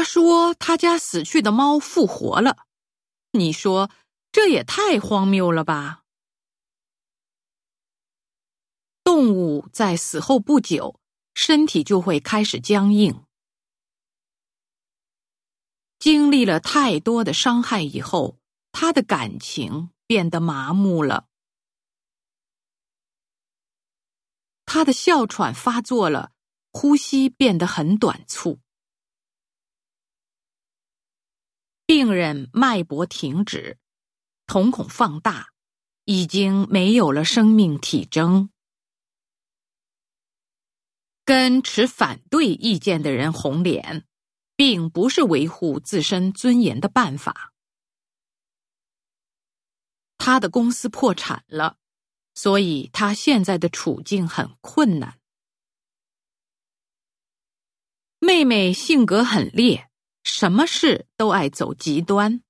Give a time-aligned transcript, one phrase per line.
[0.00, 2.64] 他说他家死去的猫复活了，
[3.32, 3.90] 你说
[4.32, 6.04] 这也太荒谬了吧？
[9.04, 10.98] 动物在死后不久，
[11.34, 13.26] 身体就会开始僵硬。
[15.98, 18.38] 经历了太多的伤害以后，
[18.72, 21.26] 他的感情变得麻木了。
[24.64, 26.32] 他的哮喘发作了，
[26.72, 28.60] 呼吸变得很短促。
[31.90, 33.76] 病人脉搏停止，
[34.46, 35.48] 瞳孔放大，
[36.04, 38.50] 已经没有了生命体征。
[41.24, 44.06] 跟持反对意见的人红脸。
[44.54, 47.54] 并不是维护自身尊严的办法。
[50.18, 51.78] 他的公司破产了，
[52.34, 55.18] 所以他现在的处境很困难。
[58.18, 59.89] 妹妹性格很烈，
[60.22, 62.42] 什么事都爱走极端。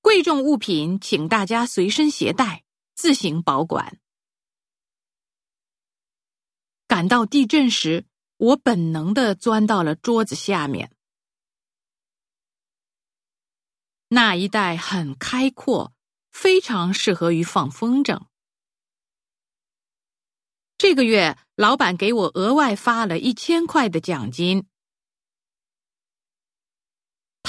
[0.00, 4.00] 贵重物品，请大家随身携带，自行保管。
[6.86, 8.06] 感到地震时。
[8.36, 10.90] 我本能的钻到了桌子下面。
[14.08, 15.94] 那一带很开阔，
[16.32, 18.26] 非常适合于放风筝。
[20.76, 24.66] 这个月，老板给我额外发了一千块的奖金。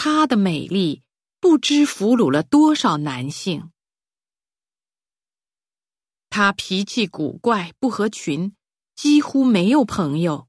[0.08, 1.02] 她的美丽
[1.40, 3.72] 不知俘虏了多少男性。
[6.30, 8.56] 她脾气古怪，不合群，
[8.96, 10.48] 几乎没有朋友。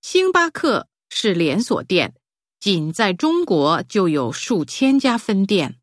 [0.00, 2.16] 星巴克是连锁店，
[2.58, 5.80] 仅在中国就有数千家分店。